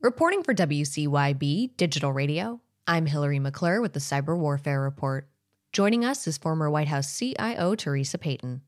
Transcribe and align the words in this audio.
Reporting 0.00 0.44
for 0.44 0.54
WCYB 0.54 1.76
Digital 1.76 2.12
Radio, 2.12 2.60
I'm 2.86 3.06
Hillary 3.06 3.40
McClure 3.40 3.80
with 3.80 3.94
the 3.94 3.98
Cyber 3.98 4.38
Warfare 4.38 4.80
Report. 4.80 5.28
Joining 5.72 6.04
us 6.04 6.24
is 6.28 6.38
former 6.38 6.70
White 6.70 6.86
House 6.86 7.18
CIO 7.18 7.74
Teresa 7.74 8.16
Payton. 8.16 8.62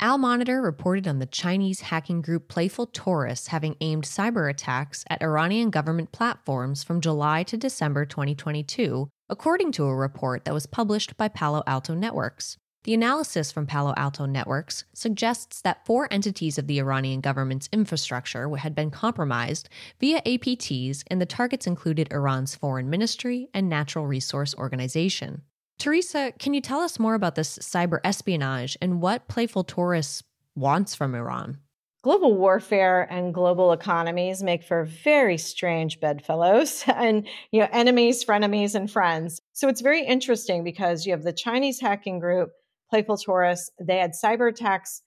Al 0.00 0.18
Monitor 0.18 0.60
reported 0.60 1.06
on 1.06 1.20
the 1.20 1.26
Chinese 1.26 1.82
hacking 1.82 2.20
group 2.20 2.48
Playful 2.48 2.86
Taurus 2.86 3.46
having 3.46 3.76
aimed 3.80 4.02
cyber 4.02 4.50
attacks 4.50 5.04
at 5.08 5.22
Iranian 5.22 5.70
government 5.70 6.10
platforms 6.10 6.82
from 6.82 7.00
July 7.00 7.44
to 7.44 7.56
December 7.56 8.04
2022, 8.04 9.08
according 9.28 9.70
to 9.70 9.84
a 9.84 9.94
report 9.94 10.44
that 10.44 10.54
was 10.54 10.66
published 10.66 11.16
by 11.16 11.28
Palo 11.28 11.62
Alto 11.64 11.94
Networks. 11.94 12.58
The 12.84 12.94
analysis 12.94 13.52
from 13.52 13.66
Palo 13.66 13.94
Alto 13.96 14.26
Networks 14.26 14.86
suggests 14.92 15.60
that 15.60 15.86
four 15.86 16.08
entities 16.10 16.58
of 16.58 16.66
the 16.66 16.80
Iranian 16.80 17.20
government's 17.20 17.68
infrastructure 17.72 18.52
had 18.56 18.74
been 18.74 18.90
compromised 18.90 19.68
via 20.00 20.20
APTs, 20.22 21.04
and 21.06 21.20
the 21.20 21.26
targets 21.26 21.68
included 21.68 22.12
Iran's 22.12 22.56
foreign 22.56 22.90
ministry 22.90 23.48
and 23.54 23.68
natural 23.68 24.08
resource 24.08 24.52
organization. 24.56 25.42
Teresa, 25.78 26.32
can 26.40 26.54
you 26.54 26.60
tell 26.60 26.80
us 26.80 26.98
more 26.98 27.14
about 27.14 27.36
this 27.36 27.56
cyber 27.58 28.00
espionage 28.02 28.76
and 28.82 29.00
what 29.00 29.28
Playful 29.28 29.62
Taurus 29.62 30.24
wants 30.56 30.92
from 30.92 31.14
Iran? 31.14 31.58
Global 32.02 32.36
warfare 32.36 33.06
and 33.12 33.32
global 33.32 33.70
economies 33.70 34.42
make 34.42 34.64
for 34.64 34.86
very 34.86 35.38
strange 35.38 36.00
bedfellows 36.00 36.82
and 36.88 37.28
you 37.52 37.60
know 37.60 37.68
enemies, 37.70 38.24
frenemies 38.24 38.74
and 38.74 38.90
friends. 38.90 39.40
So 39.52 39.68
it's 39.68 39.80
very 39.80 40.04
interesting 40.04 40.64
because 40.64 41.06
you 41.06 41.12
have 41.12 41.22
the 41.22 41.32
Chinese 41.32 41.78
hacking 41.78 42.18
group 42.18 42.50
Playful 42.92 43.16
Taurus, 43.16 43.70
they 43.80 43.96
had 43.96 44.12
cyber 44.12 44.50
attacks 44.50 45.00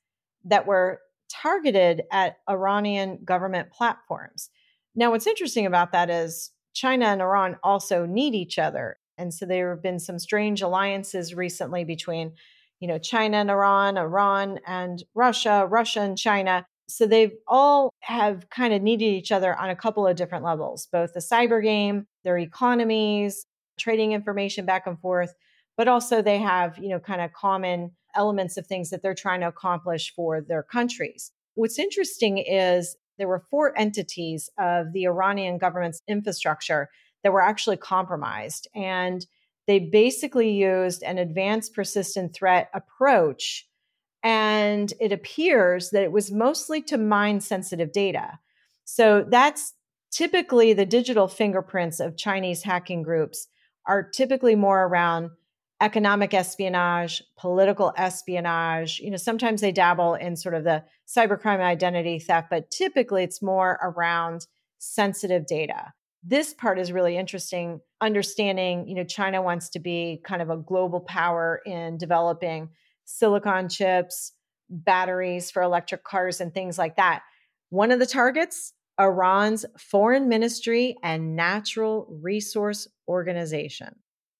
that 0.43 0.65
were 0.65 1.01
targeted 1.29 2.01
at 2.11 2.37
Iranian 2.49 3.19
government 3.23 3.69
platforms. 3.69 4.49
Now, 4.95 5.11
what's 5.11 5.27
interesting 5.27 5.67
about 5.67 5.91
that 5.91 6.09
is 6.09 6.49
China 6.73 7.05
and 7.05 7.21
Iran 7.21 7.57
also 7.61 8.07
need 8.07 8.33
each 8.33 8.57
other. 8.57 8.97
And 9.19 9.31
so 9.31 9.45
there 9.45 9.69
have 9.69 9.83
been 9.83 9.99
some 9.99 10.17
strange 10.17 10.63
alliances 10.63 11.35
recently 11.35 11.83
between, 11.83 12.33
you 12.79 12.87
know, 12.87 12.97
China 12.97 13.37
and 13.37 13.51
Iran, 13.51 13.99
Iran 13.99 14.61
and 14.65 15.03
Russia, 15.13 15.67
Russia 15.69 16.01
and 16.01 16.17
China. 16.17 16.65
So 16.89 17.05
they've 17.05 17.35
all 17.47 17.91
have 17.99 18.49
kind 18.49 18.73
of 18.73 18.81
needed 18.81 19.05
each 19.05 19.31
other 19.31 19.55
on 19.55 19.69
a 19.69 19.75
couple 19.75 20.07
of 20.07 20.15
different 20.15 20.43
levels, 20.43 20.87
both 20.91 21.13
the 21.13 21.19
cyber 21.19 21.61
game, 21.61 22.07
their 22.23 22.39
economies, 22.39 23.45
trading 23.77 24.13
information 24.13 24.65
back 24.65 24.87
and 24.87 24.99
forth, 24.99 25.35
but 25.77 25.87
also 25.87 26.21
they 26.21 26.39
have, 26.39 26.77
you 26.77 26.89
know, 26.89 26.99
kind 26.99 27.21
of 27.21 27.33
common 27.33 27.91
elements 28.15 28.57
of 28.57 28.65
things 28.65 28.89
that 28.89 29.01
they're 29.01 29.13
trying 29.13 29.41
to 29.41 29.47
accomplish 29.47 30.13
for 30.15 30.41
their 30.41 30.63
countries. 30.63 31.31
What's 31.55 31.79
interesting 31.79 32.37
is 32.37 32.95
there 33.17 33.27
were 33.27 33.45
four 33.49 33.77
entities 33.77 34.49
of 34.57 34.93
the 34.93 35.05
Iranian 35.05 35.57
government's 35.57 36.01
infrastructure 36.07 36.89
that 37.23 37.33
were 37.33 37.41
actually 37.41 37.77
compromised. 37.77 38.67
And 38.75 39.25
they 39.67 39.79
basically 39.79 40.51
used 40.51 41.01
an 41.01 41.17
advanced 41.17 41.73
persistent 41.73 42.35
threat 42.35 42.69
approach. 42.73 43.67
And 44.23 44.93
it 44.99 45.11
appears 45.11 45.89
that 45.89 46.03
it 46.03 46.11
was 46.11 46.31
mostly 46.31 46.81
to 46.83 46.97
mine 46.97 47.41
sensitive 47.41 47.91
data. 47.91 48.39
So 48.83 49.25
that's 49.27 49.73
typically 50.11 50.73
the 50.73 50.85
digital 50.85 51.27
fingerprints 51.27 51.99
of 51.99 52.17
Chinese 52.17 52.63
hacking 52.63 53.01
groups 53.01 53.47
are 53.87 54.03
typically 54.03 54.55
more 54.55 54.83
around 54.83 55.31
economic 55.81 56.33
espionage, 56.33 57.21
political 57.37 57.93
espionage. 57.97 58.99
You 58.99 59.11
know, 59.11 59.17
sometimes 59.17 59.61
they 59.61 59.71
dabble 59.71 60.15
in 60.15 60.35
sort 60.35 60.55
of 60.55 60.63
the 60.63 60.83
cybercrime 61.07 61.59
identity 61.59 62.19
theft, 62.19 62.47
but 62.49 62.71
typically 62.71 63.23
it's 63.23 63.41
more 63.41 63.79
around 63.81 64.47
sensitive 64.79 65.45
data. 65.45 65.93
This 66.23 66.53
part 66.53 66.79
is 66.79 66.91
really 66.91 67.17
interesting 67.17 67.81
understanding, 68.01 68.87
you 68.87 68.95
know, 68.95 69.03
China 69.03 69.41
wants 69.41 69.69
to 69.69 69.79
be 69.79 70.21
kind 70.23 70.41
of 70.41 70.49
a 70.49 70.57
global 70.57 71.01
power 71.01 71.61
in 71.65 71.97
developing 71.97 72.69
silicon 73.03 73.69
chips, 73.69 74.31
batteries 74.69 75.51
for 75.51 75.61
electric 75.61 76.03
cars 76.03 76.41
and 76.41 76.53
things 76.53 76.77
like 76.77 76.95
that. 76.95 77.21
One 77.69 77.91
of 77.91 77.99
the 77.99 78.05
targets 78.05 78.73
Iran's 78.99 79.65
Foreign 79.77 80.29
Ministry 80.29 80.95
and 81.03 81.35
Natural 81.35 82.07
Resource 82.21 82.87
Organization. 83.07 83.95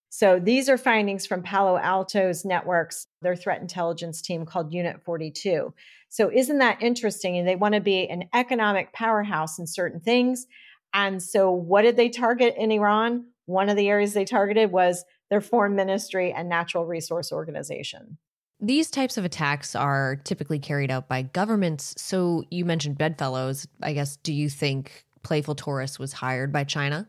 So 0.08 0.38
these 0.38 0.68
are 0.68 0.78
findings 0.78 1.26
from 1.26 1.42
Palo 1.42 1.76
Alto's 1.76 2.44
networks, 2.44 3.06
their 3.22 3.36
threat 3.36 3.60
intelligence 3.60 4.22
team 4.22 4.46
called 4.46 4.72
Unit 4.72 5.02
42. 5.04 5.74
So 6.08 6.30
isn't 6.32 6.58
that 6.58 6.82
interesting? 6.82 7.36
And 7.36 7.46
they 7.46 7.56
want 7.56 7.74
to 7.74 7.80
be 7.80 8.08
an 8.08 8.24
economic 8.34 8.92
powerhouse 8.92 9.58
in 9.58 9.66
certain 9.66 10.00
things. 10.00 10.46
And 10.94 11.22
so 11.22 11.50
what 11.50 11.82
did 11.82 11.96
they 11.96 12.08
target 12.08 12.54
in 12.56 12.72
Iran? 12.72 13.26
One 13.46 13.68
of 13.68 13.76
the 13.76 13.88
areas 13.88 14.14
they 14.14 14.24
targeted 14.24 14.72
was 14.72 15.04
their 15.28 15.40
foreign 15.40 15.74
ministry 15.74 16.32
and 16.32 16.48
natural 16.48 16.86
resource 16.86 17.32
organization. 17.32 18.18
These 18.60 18.90
types 18.90 19.18
of 19.18 19.24
attacks 19.24 19.76
are 19.76 20.16
typically 20.24 20.58
carried 20.58 20.90
out 20.90 21.08
by 21.08 21.22
governments. 21.22 21.94
So 21.98 22.44
you 22.50 22.64
mentioned 22.64 22.96
bedfellows. 22.96 23.68
I 23.82 23.92
guess, 23.92 24.16
do 24.16 24.32
you 24.32 24.48
think 24.48 25.04
Playful 25.22 25.56
Taurus 25.56 25.98
was 25.98 26.14
hired 26.14 26.52
by 26.52 26.64
China? 26.64 27.08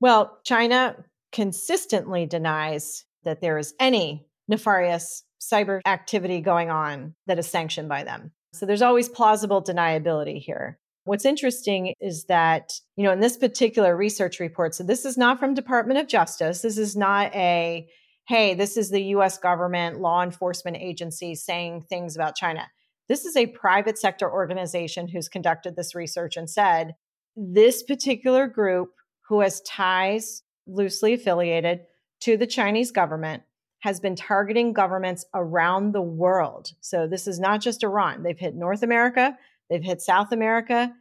Well, 0.00 0.38
China 0.44 0.96
consistently 1.32 2.26
denies 2.26 3.04
that 3.24 3.40
there 3.40 3.58
is 3.58 3.74
any 3.80 4.26
nefarious 4.48 5.24
cyber 5.40 5.80
activity 5.86 6.40
going 6.40 6.70
on 6.70 7.14
that 7.26 7.38
is 7.38 7.46
sanctioned 7.46 7.88
by 7.88 8.04
them. 8.04 8.32
So 8.52 8.66
there's 8.66 8.82
always 8.82 9.08
plausible 9.08 9.62
deniability 9.62 10.40
here. 10.40 10.78
What's 11.04 11.24
interesting 11.24 11.94
is 12.00 12.24
that, 12.24 12.72
you 12.96 13.04
know, 13.04 13.12
in 13.12 13.20
this 13.20 13.36
particular 13.36 13.96
research 13.96 14.40
report, 14.40 14.74
so 14.74 14.82
this 14.82 15.04
is 15.04 15.16
not 15.16 15.38
from 15.38 15.54
Department 15.54 16.00
of 16.00 16.08
Justice. 16.08 16.62
This 16.62 16.78
is 16.78 16.96
not 16.96 17.32
a, 17.34 17.86
hey, 18.26 18.54
this 18.54 18.76
is 18.76 18.90
the 18.90 19.02
US 19.04 19.38
government 19.38 20.00
law 20.00 20.22
enforcement 20.22 20.78
agency 20.78 21.34
saying 21.34 21.84
things 21.88 22.16
about 22.16 22.34
China. 22.34 22.66
This 23.08 23.24
is 23.24 23.36
a 23.36 23.46
private 23.46 23.98
sector 23.98 24.30
organization 24.30 25.06
who's 25.06 25.28
conducted 25.28 25.76
this 25.76 25.94
research 25.94 26.36
and 26.36 26.50
said 26.50 26.94
this 27.36 27.84
particular 27.84 28.48
group 28.48 28.90
who 29.28 29.40
has 29.40 29.60
ties 29.60 30.42
loosely 30.66 31.14
affiliated 31.14 31.80
to 32.20 32.36
the 32.36 32.46
Chinese 32.46 32.90
government, 32.90 33.42
has 33.80 34.00
been 34.00 34.16
targeting 34.16 34.72
governments 34.72 35.24
around 35.34 35.92
the 35.92 36.02
world. 36.02 36.72
So 36.80 37.06
this 37.06 37.26
is 37.26 37.38
not 37.38 37.60
just 37.60 37.84
Iran. 37.84 38.22
They've 38.22 38.38
hit 38.38 38.54
North 38.54 38.82
America, 38.82 39.36
they've 39.70 39.82
hit 39.82 40.00
South 40.02 40.32
America, 40.32 40.92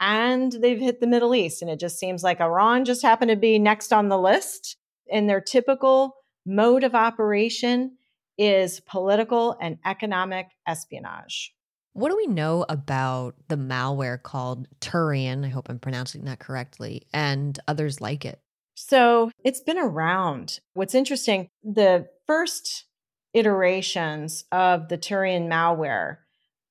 and 0.00 0.52
they've 0.52 0.80
hit 0.80 1.00
the 1.00 1.06
Middle 1.06 1.34
East. 1.34 1.62
And 1.62 1.70
it 1.70 1.78
just 1.78 1.98
seems 1.98 2.22
like 2.22 2.40
Iran 2.40 2.84
just 2.84 3.02
happened 3.02 3.30
to 3.30 3.36
be 3.36 3.58
next 3.58 3.92
on 3.92 4.08
the 4.08 4.18
list. 4.18 4.76
And 5.10 5.28
their 5.28 5.40
typical 5.40 6.16
mode 6.44 6.82
of 6.84 6.94
operation 6.94 7.96
is 8.36 8.80
political 8.80 9.56
and 9.60 9.78
economic 9.84 10.48
espionage. 10.66 11.54
What 11.92 12.10
do 12.10 12.16
we 12.16 12.26
know 12.26 12.66
about 12.68 13.36
the 13.46 13.56
malware 13.56 14.20
called 14.20 14.66
Turian? 14.80 15.44
I 15.44 15.48
hope 15.48 15.68
I'm 15.68 15.78
pronouncing 15.78 16.24
that 16.24 16.40
correctly, 16.40 17.06
and 17.12 17.56
others 17.68 18.00
like 18.00 18.24
it. 18.24 18.40
So 18.74 19.30
it's 19.44 19.60
been 19.60 19.78
around. 19.78 20.60
What's 20.74 20.94
interesting, 20.94 21.48
the 21.62 22.08
first 22.26 22.86
iterations 23.32 24.44
of 24.52 24.88
the 24.88 24.98
Turian 24.98 25.48
malware 25.48 26.18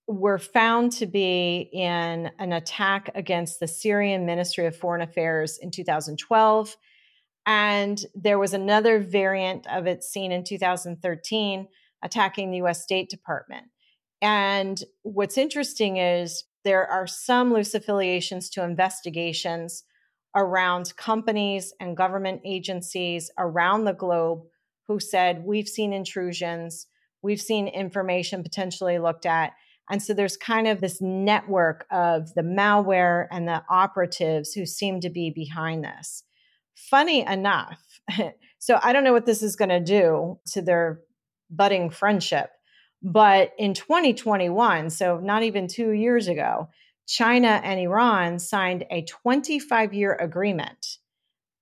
were 0.07 0.37
found 0.37 0.91
to 0.93 1.05
be 1.05 1.69
in 1.71 2.29
an 2.39 2.51
attack 2.51 3.09
against 3.15 3.59
the 3.59 3.67
Syrian 3.67 4.25
Ministry 4.25 4.65
of 4.65 4.75
Foreign 4.75 5.01
Affairs 5.01 5.57
in 5.61 5.71
2012. 5.71 6.75
And 7.45 8.05
there 8.15 8.39
was 8.39 8.53
another 8.53 8.99
variant 8.99 9.65
of 9.67 9.87
it 9.87 10.03
seen 10.03 10.31
in 10.31 10.43
2013 10.43 11.67
attacking 12.03 12.51
the 12.51 12.57
US 12.57 12.83
State 12.83 13.09
Department. 13.09 13.67
And 14.21 14.81
what's 15.03 15.37
interesting 15.37 15.97
is 15.97 16.43
there 16.63 16.85
are 16.85 17.07
some 17.07 17.53
loose 17.53 17.73
affiliations 17.73 18.49
to 18.51 18.63
investigations 18.63 19.83
around 20.35 20.95
companies 20.97 21.73
and 21.79 21.97
government 21.97 22.41
agencies 22.45 23.29
around 23.37 23.85
the 23.85 23.93
globe 23.93 24.43
who 24.87 24.99
said, 24.99 25.43
We've 25.45 25.67
seen 25.67 25.93
intrusions, 25.93 26.87
we've 27.21 27.41
seen 27.41 27.67
information 27.67 28.43
potentially 28.43 28.99
looked 28.99 29.25
at. 29.25 29.53
And 29.89 30.01
so 30.01 30.13
there's 30.13 30.37
kind 30.37 30.67
of 30.67 30.79
this 30.79 31.01
network 31.01 31.85
of 31.91 32.33
the 32.35 32.41
malware 32.41 33.27
and 33.31 33.47
the 33.47 33.63
operatives 33.69 34.53
who 34.53 34.65
seem 34.65 35.01
to 35.01 35.09
be 35.09 35.29
behind 35.29 35.83
this. 35.83 36.23
Funny 36.75 37.25
enough, 37.25 37.79
so 38.59 38.79
I 38.81 38.93
don't 38.93 39.03
know 39.03 39.13
what 39.13 39.25
this 39.25 39.43
is 39.43 39.55
going 39.55 39.69
to 39.69 39.79
do 39.81 40.39
to 40.53 40.61
their 40.61 41.01
budding 41.49 41.89
friendship, 41.89 42.49
but 43.01 43.51
in 43.57 43.73
2021, 43.73 44.89
so 44.89 45.19
not 45.19 45.43
even 45.43 45.67
two 45.67 45.91
years 45.91 46.27
ago, 46.29 46.69
China 47.07 47.61
and 47.63 47.79
Iran 47.79 48.39
signed 48.39 48.85
a 48.89 49.03
25 49.03 49.93
year 49.93 50.15
agreement 50.15 50.97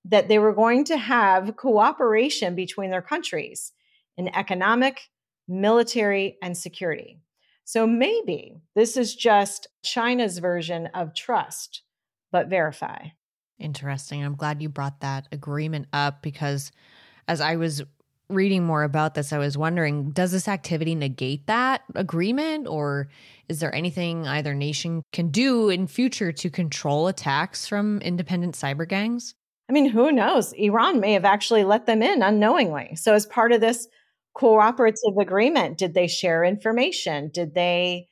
that 0.04 0.28
they 0.28 0.38
were 0.38 0.52
going 0.52 0.84
to 0.84 0.96
have 0.96 1.56
cooperation 1.56 2.54
between 2.54 2.90
their 2.90 3.02
countries 3.02 3.72
in 4.16 4.34
economic, 4.34 5.08
military, 5.48 6.36
and 6.42 6.56
security. 6.56 7.20
So 7.64 7.86
maybe 7.86 8.60
this 8.74 8.96
is 8.96 9.14
just 9.14 9.68
China's 9.84 10.38
version 10.38 10.86
of 10.94 11.14
trust, 11.14 11.82
but 12.32 12.48
verify. 12.48 13.08
Interesting. 13.58 14.24
I'm 14.24 14.34
glad 14.34 14.60
you 14.60 14.68
brought 14.68 15.00
that 15.00 15.28
agreement 15.30 15.86
up 15.92 16.22
because 16.22 16.72
as 17.28 17.40
I 17.40 17.56
was 17.56 17.82
reading 18.28 18.64
more 18.64 18.82
about 18.82 19.14
this, 19.14 19.32
I 19.32 19.38
was 19.38 19.58
wondering 19.58 20.10
does 20.10 20.32
this 20.32 20.48
activity 20.48 20.94
negate 20.94 21.46
that 21.46 21.82
agreement 21.94 22.66
or 22.66 23.08
is 23.48 23.60
there 23.60 23.74
anything 23.74 24.26
either 24.26 24.54
nation 24.54 25.02
can 25.12 25.28
do 25.28 25.68
in 25.68 25.86
future 25.86 26.32
to 26.32 26.50
control 26.50 27.08
attacks 27.08 27.66
from 27.68 28.00
independent 28.00 28.54
cyber 28.54 28.88
gangs? 28.88 29.34
I 29.68 29.72
mean, 29.72 29.86
who 29.86 30.12
knows? 30.12 30.52
Iran 30.52 31.00
may 31.00 31.12
have 31.12 31.24
actually 31.24 31.64
let 31.64 31.86
them 31.86 32.02
in 32.02 32.22
unknowingly. 32.22 32.96
So, 32.96 33.14
as 33.14 33.26
part 33.26 33.52
of 33.52 33.60
this 33.60 33.88
cooperative 34.34 35.16
agreement, 35.20 35.78
did 35.78 35.94
they 35.94 36.08
share 36.08 36.44
information? 36.44 37.30
Did 37.32 37.54
they 37.54 38.08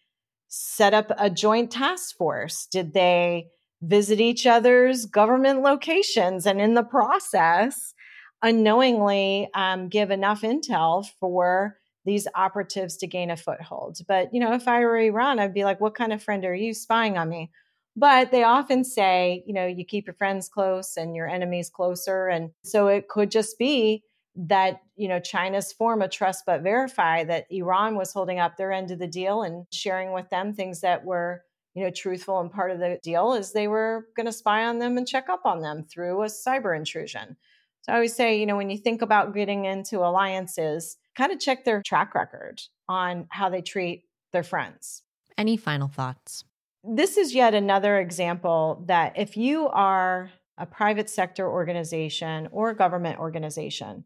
set 0.49 0.95
up 0.95 1.11
a 1.19 1.31
joint 1.31 1.71
task 1.71 2.17
force? 2.17 2.67
Did 2.71 2.93
they 2.93 3.49
visit 3.83 4.21
each 4.21 4.47
other's 4.47 5.07
government 5.07 5.63
locations 5.63 6.47
and 6.47 6.61
in 6.61 6.75
the 6.75 6.83
process 6.83 7.95
unknowingly 8.43 9.49
um, 9.55 9.89
give 9.89 10.11
enough 10.11 10.43
intel 10.43 11.07
for 11.19 11.77
these 12.05 12.27
operatives 12.35 12.97
to 12.99 13.07
gain 13.07 13.31
a 13.31 13.37
foothold. 13.37 13.99
But, 14.09 14.33
you 14.33 14.41
know, 14.41 14.55
if 14.55 14.67
I 14.67 14.81
were 14.81 14.99
Iran, 14.99 15.39
I'd 15.39 15.55
be 15.55 15.65
like, 15.65 15.81
what 15.81 15.95
kind 15.95 16.13
of 16.13 16.23
friend 16.23 16.45
are 16.45 16.55
you 16.55 16.73
spying 16.73 17.19
on 17.19 17.29
me? 17.29 17.51
But 17.97 18.31
they 18.31 18.45
often 18.45 18.85
say, 18.85 19.43
you 19.47 19.53
know, 19.53 19.67
you 19.67 19.85
keep 19.85 20.07
your 20.07 20.15
friends 20.15 20.49
close 20.49 20.97
and 20.97 21.15
your 21.15 21.29
enemies 21.29 21.69
closer. 21.69 22.29
And 22.29 22.51
so 22.65 22.87
it 22.87 23.09
could 23.09 23.31
just 23.31 23.59
be 23.59 24.05
that, 24.37 24.81
you 24.97 25.09
know, 25.09 25.21
China's 25.21 25.73
form 25.73 26.01
of 26.01 26.11
trust 26.11 26.45
but 26.47 26.63
verify 26.63 27.25
that 27.25 27.47
Iran 27.51 27.97
was 27.97 28.13
holding 28.13 28.39
up 28.39 28.57
their 28.57 28.73
end 28.73 28.91
of 28.91 28.99
the 28.99 29.07
deal 29.07 29.43
and 29.43 29.67
sharing 29.73 30.13
with 30.13 30.31
them 30.31 30.55
things 30.55 30.81
that 30.81 31.05
were 31.05 31.43
you 31.75 31.85
know, 31.85 31.91
truthful 31.91 32.41
and 32.41 32.51
part 32.51 32.71
of 32.71 32.79
the 32.79 32.99
deal 33.03 33.35
is 33.35 33.53
they 33.53 33.69
were 33.69 34.09
going 34.17 34.27
to 34.27 34.33
spy 34.33 34.65
on 34.65 34.79
them 34.79 34.99
and 34.99 35.07
check 35.07 35.29
up 35.29 35.43
on 35.45 35.61
them 35.61 35.85
through 35.85 36.23
a 36.23 36.27
cyber 36.27 36.77
intrusion. 36.77 37.37
So 37.83 37.93
I 37.93 37.95
always 37.97 38.15
say, 38.15 38.39
you 38.39 38.47
know, 38.47 38.57
when 38.57 38.71
you 38.71 38.79
think 38.79 39.03
about 39.03 39.35
getting 39.35 39.65
into 39.65 40.01
alliances, 40.01 40.97
kind 41.17 41.33
of 41.33 41.41
check 41.41 41.65
their 41.65 41.83
track 41.83 42.15
record 42.15 42.61
on 42.89 43.27
how 43.31 43.49
they 43.49 43.63
treat 43.63 44.05
their 44.33 44.43
friends. 44.43 45.03
Any 45.39 45.57
final 45.57 45.89
thoughts? 45.89 46.45
This 46.85 47.17
is 47.17 47.35
yet 47.35 47.55
another 47.55 47.99
example 47.99 48.85
that 48.87 49.19
if 49.19 49.37
you 49.37 49.69
are 49.69 50.31
a 50.59 50.67
private 50.67 51.09
sector 51.09 51.49
organization 51.49 52.49
or 52.53 52.71
a 52.71 52.77
government 52.77 53.19
organization 53.19 54.05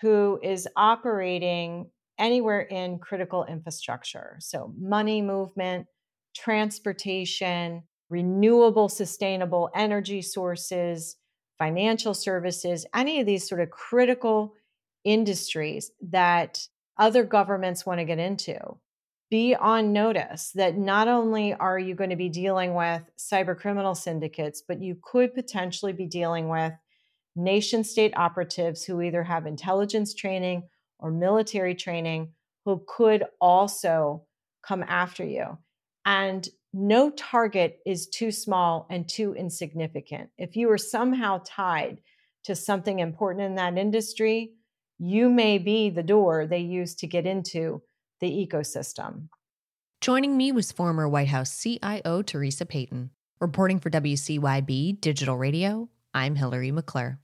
who 0.00 0.40
is 0.42 0.66
operating 0.76 1.90
anywhere 2.18 2.60
in 2.60 2.98
critical 2.98 3.44
infrastructure, 3.44 4.36
so 4.40 4.72
money 4.78 5.22
movement, 5.22 5.86
transportation, 6.36 7.82
renewable, 8.10 8.88
sustainable 8.88 9.70
energy 9.74 10.22
sources, 10.22 11.16
financial 11.58 12.14
services, 12.14 12.86
any 12.94 13.20
of 13.20 13.26
these 13.26 13.48
sort 13.48 13.60
of 13.60 13.70
critical 13.70 14.54
industries 15.04 15.90
that 16.10 16.66
other 16.98 17.24
governments 17.24 17.84
want 17.84 18.00
to 18.00 18.04
get 18.04 18.18
into. 18.18 18.58
Be 19.30 19.54
on 19.54 19.92
notice 19.92 20.52
that 20.54 20.76
not 20.76 21.08
only 21.08 21.54
are 21.54 21.78
you 21.78 21.94
going 21.94 22.10
to 22.10 22.16
be 22.16 22.28
dealing 22.28 22.74
with 22.74 23.02
cyber 23.18 23.56
criminal 23.56 23.94
syndicates, 23.94 24.62
but 24.66 24.80
you 24.80 24.96
could 25.02 25.34
potentially 25.34 25.92
be 25.92 26.06
dealing 26.06 26.48
with 26.48 26.72
nation 27.34 27.82
state 27.82 28.12
operatives 28.16 28.84
who 28.84 29.00
either 29.00 29.24
have 29.24 29.46
intelligence 29.46 30.14
training 30.14 30.62
or 30.98 31.10
military 31.10 31.74
training 31.74 32.32
who 32.64 32.82
could 32.86 33.24
also 33.40 34.24
come 34.62 34.84
after 34.86 35.24
you. 35.24 35.58
And 36.04 36.48
no 36.74 37.08
target 37.10 37.78
is 37.86 38.08
too 38.08 38.32
small 38.32 38.86
and 38.90 39.08
too 39.08 39.32
insignificant. 39.34 40.28
If 40.36 40.56
you 40.56 40.68
are 40.70 40.78
somehow 40.78 41.40
tied 41.46 41.98
to 42.44 42.56
something 42.56 42.98
important 42.98 43.44
in 43.44 43.54
that 43.54 43.78
industry, 43.78 44.54
you 44.98 45.30
may 45.30 45.58
be 45.58 45.88
the 45.88 46.02
door 46.02 46.46
they 46.46 46.58
use 46.58 46.96
to 46.96 47.06
get 47.06 47.26
into 47.26 47.80
the 48.20 48.28
ecosystem. 48.28 49.28
Joining 50.00 50.36
me 50.36 50.50
was 50.50 50.72
former 50.72 51.08
White 51.08 51.28
House 51.28 51.56
CIO 51.62 52.22
Teresa 52.22 52.66
Payton. 52.66 53.10
Reporting 53.40 53.78
for 53.78 53.90
WCYB 53.90 55.00
Digital 55.00 55.36
Radio, 55.36 55.88
I'm 56.12 56.34
Hillary 56.34 56.72
McClure. 56.72 57.20